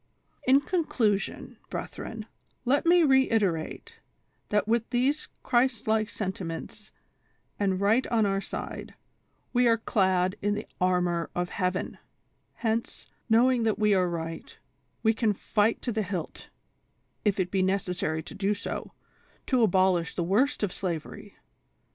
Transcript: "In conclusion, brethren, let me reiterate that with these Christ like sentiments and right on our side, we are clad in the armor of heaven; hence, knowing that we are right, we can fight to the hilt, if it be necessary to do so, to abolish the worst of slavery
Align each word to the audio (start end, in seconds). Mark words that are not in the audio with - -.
"In 0.47 0.61
conclusion, 0.61 1.57
brethren, 1.69 2.25
let 2.65 2.87
me 2.87 3.03
reiterate 3.03 3.99
that 4.49 4.67
with 4.67 4.89
these 4.89 5.27
Christ 5.43 5.87
like 5.87 6.09
sentiments 6.09 6.91
and 7.59 7.79
right 7.79 8.07
on 8.07 8.25
our 8.25 8.41
side, 8.41 8.95
we 9.53 9.67
are 9.67 9.77
clad 9.77 10.37
in 10.41 10.55
the 10.55 10.65
armor 10.81 11.29
of 11.35 11.49
heaven; 11.49 11.99
hence, 12.55 13.05
knowing 13.29 13.61
that 13.61 13.77
we 13.77 13.93
are 13.93 14.09
right, 14.09 14.57
we 15.03 15.13
can 15.13 15.33
fight 15.33 15.83
to 15.83 15.91
the 15.91 16.01
hilt, 16.01 16.49
if 17.23 17.39
it 17.39 17.51
be 17.51 17.61
necessary 17.61 18.23
to 18.23 18.33
do 18.33 18.55
so, 18.55 18.93
to 19.45 19.61
abolish 19.61 20.15
the 20.15 20.23
worst 20.23 20.63
of 20.63 20.73
slavery 20.73 21.35